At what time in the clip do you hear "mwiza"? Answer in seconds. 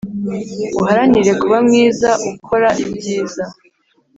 1.65-2.09